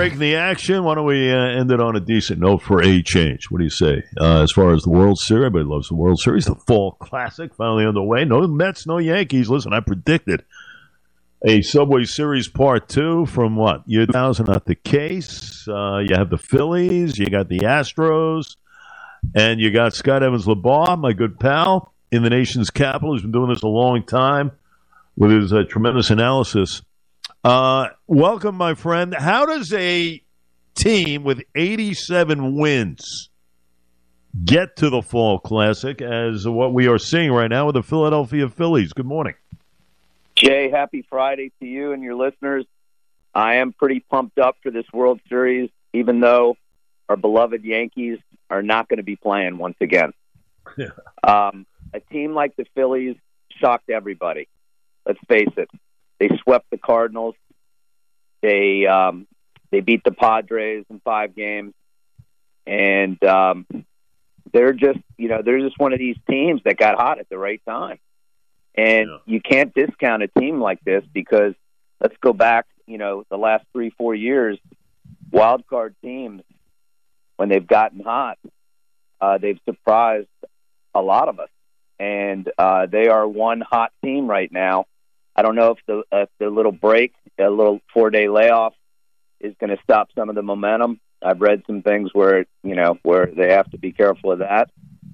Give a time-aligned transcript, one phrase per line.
[0.00, 0.82] breaking the action.
[0.82, 3.50] Why don't we uh, end it on a decent note for a change?
[3.50, 4.02] What do you say?
[4.18, 6.46] Uh, as far as the World Series, everybody loves the World Series.
[6.46, 8.24] The Fall Classic finally underway.
[8.24, 9.50] No Mets, no Yankees.
[9.50, 10.42] Listen, I predicted
[11.46, 13.82] a Subway Series Part 2 from what?
[13.86, 15.68] Year 2000, not the case.
[15.68, 18.56] Uh, you have the Phillies, you got the Astros,
[19.34, 23.12] and you got Scott Evans Labar, my good pal, in the nation's capital.
[23.12, 24.52] He's been doing this a long time
[25.14, 26.80] with his uh, tremendous analysis.
[27.42, 29.14] Uh, welcome, my friend.
[29.14, 30.22] How does a
[30.74, 33.30] team with 87 wins
[34.44, 38.48] get to the Fall Classic as what we are seeing right now with the Philadelphia
[38.50, 38.92] Phillies?
[38.92, 39.34] Good morning.
[40.36, 42.66] Jay, happy Friday to you and your listeners.
[43.34, 46.56] I am pretty pumped up for this World Series, even though
[47.08, 48.18] our beloved Yankees
[48.50, 50.12] are not going to be playing once again.
[51.22, 53.16] Um, a team like the Phillies
[53.60, 54.48] shocked everybody.
[55.04, 55.68] Let's face it;
[56.20, 57.34] they swept the Cardinals.
[58.42, 59.26] They um,
[59.72, 61.74] they beat the Padres in five games,
[62.66, 63.66] and um,
[64.52, 67.38] they're just you know they're just one of these teams that got hot at the
[67.38, 67.98] right time.
[68.74, 69.18] And yeah.
[69.26, 71.54] you can't discount a team like this because
[72.00, 74.58] let's go back, you know, the last three, four years,
[75.32, 76.42] wild card teams,
[77.36, 78.38] when they've gotten hot,
[79.20, 80.28] uh, they've surprised
[80.94, 81.48] a lot of us.
[81.98, 84.86] And uh, they are one hot team right now.
[85.40, 88.74] I don't know if the if the little break, a little four day layoff,
[89.40, 91.00] is going to stop some of the momentum.
[91.22, 94.68] I've read some things where you know where they have to be careful of that,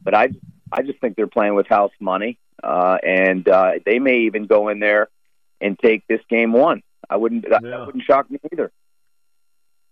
[0.00, 0.28] but I
[0.70, 4.68] I just think they're playing with house money, uh, and uh, they may even go
[4.68, 5.08] in there
[5.60, 6.84] and take this game one.
[7.10, 7.44] I wouldn't.
[7.50, 7.58] Yeah.
[7.60, 8.70] That wouldn't shock me either.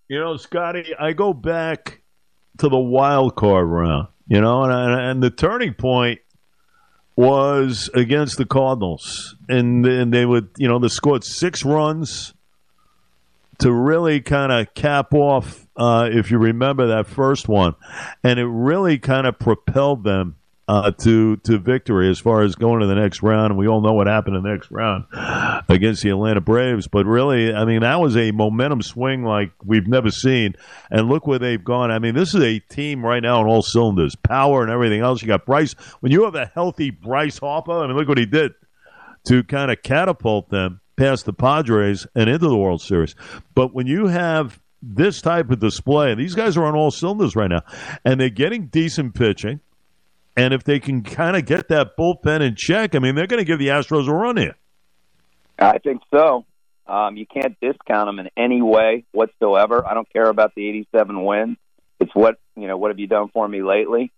[0.06, 2.02] You know, Scotty, I go back
[2.58, 4.06] to the wild card round.
[4.28, 6.20] You know, and and the turning point
[7.20, 12.32] was against the Cardinals, and and they would you know they scored six runs
[13.58, 17.74] to really kind of cap off, uh, if you remember that first one,
[18.24, 20.36] and it really kind of propelled them
[20.70, 23.50] uh, to to victory as far as going to the next round.
[23.50, 25.04] And we all know what happened in the next round
[25.68, 26.86] against the Atlanta Braves.
[26.86, 30.54] But really, I mean, that was a momentum swing like we've never seen.
[30.88, 31.90] And look where they've gone.
[31.90, 35.22] I mean, this is a team right now on all cylinders, power and everything else.
[35.22, 35.72] You got Bryce.
[35.98, 38.52] When you have a healthy Bryce Harper, I mean, look what he did
[39.24, 43.16] to kind of catapult them past the Padres and into the World Series.
[43.56, 47.50] But when you have this type of display, these guys are on all cylinders right
[47.50, 47.62] now,
[48.04, 49.58] and they're getting decent pitching.
[50.40, 53.40] And if they can kind of get that bullpen in check, I mean, they're going
[53.40, 54.56] to give the Astros a run here.
[55.58, 56.46] I think so.
[56.86, 59.86] Um, you can't discount them in any way whatsoever.
[59.86, 61.58] I don't care about the 87 wins.
[62.00, 62.78] It's what you know.
[62.78, 64.10] What have you done for me lately?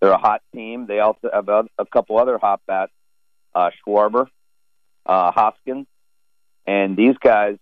[0.00, 0.84] They're a hot team.
[0.86, 2.92] They also have a, couple other hot bats,
[3.54, 4.26] uh, Schwarber,
[5.06, 5.86] uh, Hoskins,
[6.66, 7.56] and these guys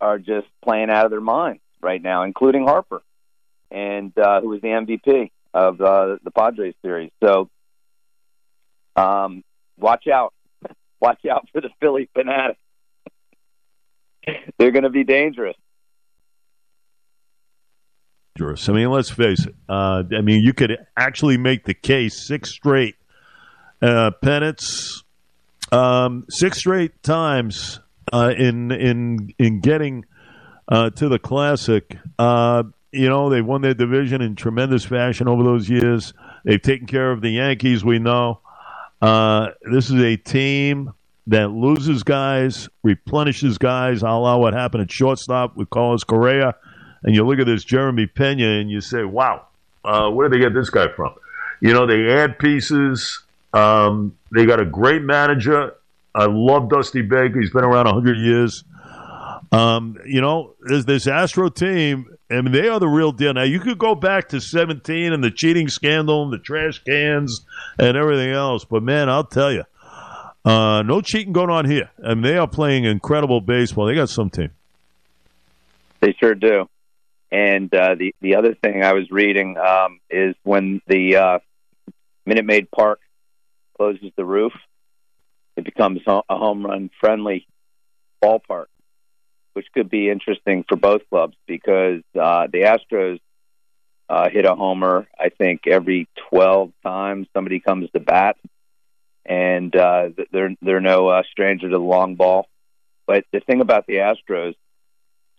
[0.00, 3.02] are just playing out of their minds right now, including Harper,
[3.72, 7.10] and uh, who was the MVP of uh, the Padres series.
[7.20, 7.50] So
[8.96, 9.42] um,
[9.78, 10.32] watch out.
[10.98, 12.58] Watch out for the Philly fanatics.
[14.58, 15.56] They're going to be dangerous.
[18.38, 19.54] I mean, let's face it.
[19.68, 22.96] Uh, I mean, you could actually make the case six straight
[23.80, 25.04] uh, pennants,
[25.72, 27.80] um, six straight times
[28.12, 30.04] uh, in in in getting
[30.68, 31.96] uh, to the classic.
[32.18, 36.12] Uh, you know, they won their division in tremendous fashion over those years.
[36.44, 37.84] They've taken care of the Yankees.
[37.84, 38.40] We know.
[39.00, 40.92] Uh, this is a team
[41.26, 46.54] that loses guys, replenishes guys, a la what happened at shortstop with Carlos Correa.
[47.02, 49.46] And you look at this Jeremy Pena and you say, wow,
[49.84, 51.14] uh, where did they get this guy from?
[51.60, 53.22] You know, they add pieces.
[53.52, 55.74] Um, they got a great manager.
[56.14, 57.40] I love Dusty Baker.
[57.40, 58.64] He's been around 100 years.
[59.52, 63.32] Um, you know, this, this Astro team, I mean, they are the real deal.
[63.32, 67.44] Now, you could go back to 17 and the cheating scandal and the trash cans
[67.78, 69.64] and everything else, but man, I'll tell you,
[70.44, 71.90] uh, no cheating going on here.
[72.04, 73.86] I and mean, they are playing incredible baseball.
[73.86, 74.50] They got some team.
[76.00, 76.68] They sure do.
[77.32, 81.38] And uh, the the other thing I was reading um, is when the uh,
[82.24, 83.00] Minute Maid Park
[83.76, 84.52] closes the roof,
[85.56, 87.48] it becomes a home run friendly
[88.22, 88.66] ballpark
[89.56, 93.18] which could be interesting for both clubs because uh, the Astros
[94.06, 98.36] uh, hit a homer, I think, every 12 times somebody comes to bat,
[99.24, 102.48] and uh, they're they're no uh, stranger to the long ball.
[103.06, 104.56] But the thing about the Astros,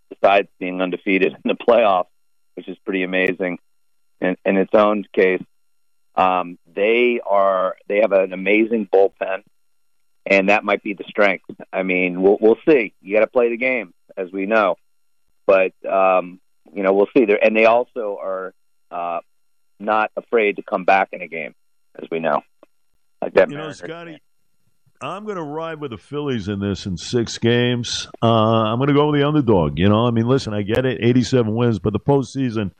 [0.09, 2.07] besides being undefeated in the playoffs,
[2.55, 3.59] which is pretty amazing
[4.19, 5.43] in, in its own case,
[6.15, 9.43] um, they are they have an amazing bullpen,
[10.25, 11.45] and that might be the strength.
[11.71, 12.95] I mean, we'll we'll see.
[12.99, 14.75] You got to play the game as we know.
[15.45, 16.39] But um,
[16.73, 17.43] you know, we'll see there.
[17.43, 18.53] And they also are
[18.91, 19.19] uh,
[19.79, 21.55] not afraid to come back in a game,
[22.01, 22.41] as we know.
[23.21, 24.21] Like that, you know, Scotty.
[24.99, 28.07] I'm going to ride with the Phillies in this in six games.
[28.21, 29.77] Uh, I'm going to go with the underdog.
[29.77, 32.71] You know, I mean, listen, I get it, 87 wins, but the postseason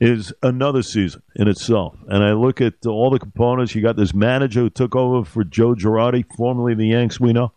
[0.00, 1.94] is another season in itself.
[2.08, 3.74] And I look at all the components.
[3.74, 7.52] You got this manager who took over for Joe Girardi, formerly the Yanks, we know,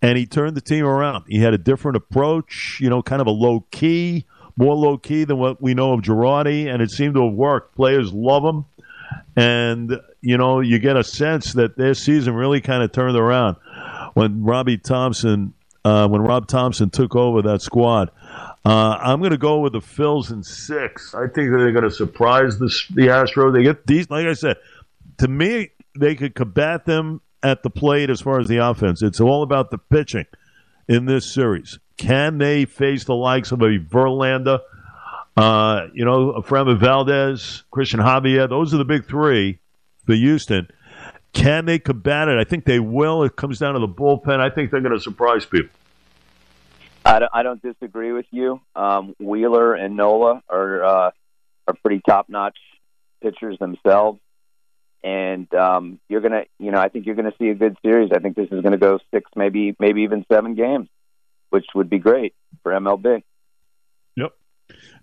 [0.00, 1.24] and he turned the team around.
[1.28, 4.26] He had a different approach, you know, kind of a low key,
[4.56, 7.74] more low key than what we know of Girardi, and it seemed to have worked.
[7.74, 8.64] Players love him.
[9.34, 13.56] And, you know, you get a sense that their season really kind of turned around
[14.14, 15.54] when Robbie Thomson,
[15.84, 18.10] uh, when Rob Thomson took over that squad.
[18.64, 21.14] Uh, I'm going to go with the Phils in six.
[21.14, 23.52] I think they're going to surprise the, the Astros.
[23.52, 24.56] They get these, like I said,
[25.18, 29.02] to me, they could combat them at the plate as far as the offense.
[29.02, 30.26] It's all about the pitching
[30.88, 31.80] in this series.
[31.96, 34.60] Can they face the likes of a Verlander
[35.36, 39.58] uh, you know, Framber Valdez, Cristian Javier, those are the big three
[40.04, 40.68] for Houston.
[41.32, 42.38] Can they combat it?
[42.38, 43.22] I think they will.
[43.22, 44.40] It comes down to the bullpen.
[44.40, 45.70] I think they're going to surprise people.
[47.12, 48.60] I don't, I don't disagree with you.
[48.74, 51.10] Um, Wheeler and Nola are uh,
[51.68, 52.56] are pretty top notch
[53.22, 54.18] pitchers themselves,
[55.04, 58.10] and um, you're gonna, you know, I think you're gonna see a good series.
[58.14, 60.88] I think this is to go six, maybe maybe even seven games,
[61.50, 63.22] which would be great for MLB.
[64.16, 64.32] Yep,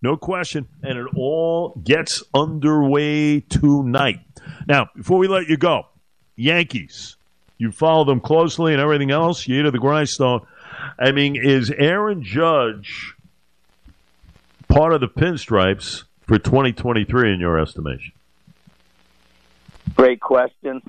[0.02, 0.68] no question.
[0.82, 4.22] And it all gets underway tonight.
[4.68, 5.86] Now, before we let you go,
[6.36, 7.18] Yankees.
[7.60, 9.46] You follow them closely and everything else.
[9.46, 10.48] You to the grindstone.
[10.98, 13.16] I mean, is Aaron Judge
[14.68, 18.14] part of the pinstripes for 2023 in your estimation?
[19.96, 20.82] Great question.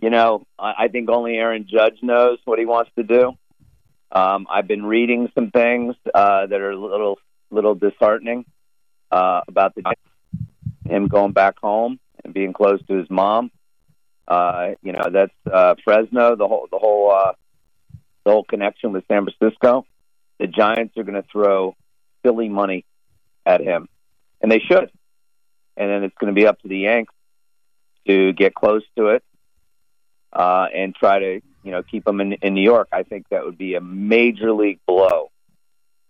[0.00, 3.32] You know, I think only Aaron Judge knows what he wants to do.
[4.12, 7.18] Um, I've been reading some things uh, that are a little
[7.50, 8.44] little disheartening
[9.10, 9.82] uh, about the
[10.88, 13.50] him going back home and being close to his mom.
[14.28, 17.32] Uh, you know, that's uh, Fresno, the whole the whole uh,
[18.26, 19.86] the whole connection with San Francisco.
[20.38, 21.74] The Giants are going to throw
[22.24, 22.84] silly money
[23.46, 23.88] at him,
[24.42, 24.90] and they should.
[25.78, 27.14] And then it's going to be up to the Yanks
[28.06, 29.24] to get close to it
[30.32, 32.88] uh, and try to you know keep him in, in New York.
[32.92, 35.30] I think that would be a major league blow,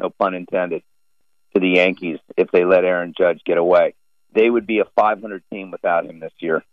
[0.00, 0.82] no pun intended,
[1.54, 3.94] to the Yankees if they let Aaron Judge get away.
[4.34, 6.64] They would be a 500 team without him this year.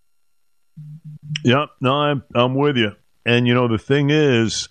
[1.43, 2.95] Yep, no, I'm I'm with you.
[3.25, 4.69] And you know the thing is,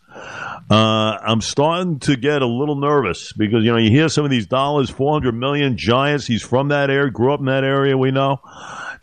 [0.72, 4.30] uh, I'm starting to get a little nervous because you know you hear some of
[4.30, 6.26] these dollars, 400 million Giants.
[6.26, 7.98] He's from that area, grew up in that area.
[7.98, 8.40] We know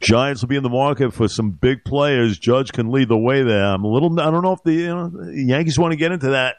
[0.02, 2.40] Giants will be in the market for some big players.
[2.40, 3.66] Judge can lead the way there.
[3.66, 4.20] I'm a little.
[4.20, 6.56] I don't know if the, you know, Yankees want to get into that.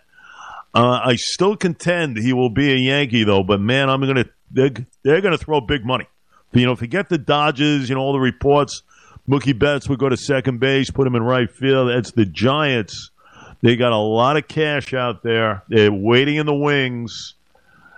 [0.73, 4.71] Uh, I still contend he will be a Yankee though, but man, I'm to they're,
[5.03, 6.07] they're to throw big money.
[6.53, 8.85] You know, forget the Dodgers, you know, all the reports.
[9.29, 11.91] Mookie Betts would go to second base, put him in right field.
[11.91, 13.11] It's the Giants.
[13.62, 15.62] They got a lot of cash out there.
[15.69, 17.35] They're waiting in the wings.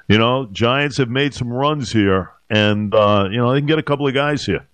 [0.09, 3.79] You know, Giants have made some runs here, and uh, you know they can get
[3.79, 4.67] a couple of guys here.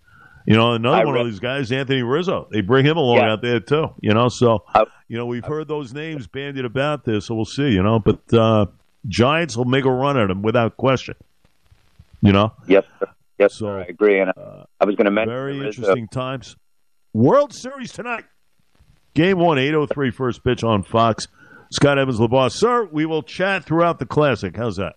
[0.46, 2.48] You know, another I one read, of these guys, Anthony Rizzo.
[2.50, 3.32] They bring him along yeah.
[3.32, 3.90] out there too.
[4.00, 4.64] You know, so
[5.08, 7.68] you know we've heard those names bandied about there, so we'll see.
[7.70, 8.66] You know, but uh,
[9.06, 11.14] Giants will make a run at him without question.
[12.22, 12.52] You know?
[12.66, 13.08] Yes, sir.
[13.38, 13.80] Yes, so, sir.
[13.80, 14.20] I agree.
[14.20, 16.56] And uh, I was going to mention very interesting times.
[17.12, 18.24] World Series tonight.
[19.18, 21.26] Game one, 803 first pitch on Fox.
[21.72, 22.52] Scott Evans LeBoss.
[22.52, 24.56] Sir, we will chat throughout the classic.
[24.56, 24.94] How's that?